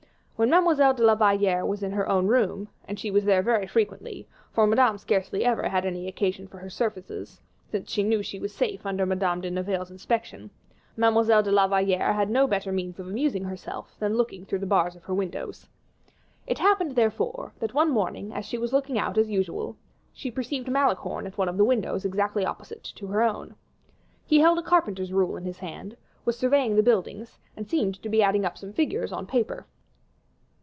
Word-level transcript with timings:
When 0.37 0.49
Mademoiselle 0.49 0.95
de 0.95 1.03
la 1.05 1.13
Valliere 1.13 1.63
was 1.67 1.83
in 1.83 1.91
her 1.91 2.09
own 2.09 2.25
room, 2.25 2.67
and 2.87 2.99
she 2.99 3.11
was 3.11 3.25
there 3.25 3.43
very 3.43 3.67
frequently, 3.67 4.27
for 4.51 4.65
Madame 4.65 4.97
scarcely 4.97 5.45
ever 5.45 5.69
had 5.69 5.85
any 5.85 6.07
occasion 6.07 6.47
for 6.47 6.57
her 6.57 6.67
services, 6.71 7.39
since 7.69 7.91
she 7.91 8.01
once 8.01 8.09
knew 8.09 8.23
she 8.23 8.39
was 8.39 8.51
safe 8.51 8.83
under 8.83 9.05
Madame 9.05 9.41
de 9.41 9.51
Navailles's 9.51 9.91
inspection, 9.91 10.49
Mademoiselle 10.97 11.43
de 11.43 11.51
la 11.51 11.67
Valliere 11.67 12.13
had 12.13 12.31
no 12.31 12.47
better 12.47 12.71
means 12.71 12.99
of 12.99 13.05
amusing 13.07 13.43
herself 13.43 13.95
than 13.99 14.15
looking 14.17 14.43
through 14.43 14.57
the 14.57 14.65
bars 14.65 14.95
of 14.95 15.03
her 15.03 15.13
windows. 15.13 15.67
It 16.47 16.57
happened, 16.57 16.95
therefore, 16.95 17.53
that 17.59 17.75
one 17.75 17.91
morning, 17.91 18.33
as 18.33 18.43
she 18.47 18.57
was 18.57 18.73
looking 18.73 18.97
out 18.97 19.19
as 19.19 19.29
usual, 19.29 19.77
she 20.11 20.31
perceived 20.31 20.67
Malicorne 20.71 21.27
at 21.27 21.37
one 21.37 21.49
of 21.49 21.57
the 21.57 21.65
windows 21.65 22.03
exactly 22.03 22.43
opposite 22.47 22.83
to 22.95 23.05
her 23.05 23.21
own. 23.21 23.53
He 24.25 24.39
held 24.39 24.57
a 24.57 24.63
carpenter's 24.63 25.13
rule 25.13 25.37
in 25.37 25.43
his 25.45 25.59
hand, 25.59 25.97
was 26.25 26.35
surveying 26.35 26.77
the 26.77 26.81
buildings, 26.81 27.37
and 27.55 27.69
seemed 27.69 28.01
to 28.01 28.09
be 28.09 28.23
adding 28.23 28.43
up 28.43 28.57
some 28.57 28.73
figures 28.73 29.11
on 29.11 29.27
paper. 29.27 29.67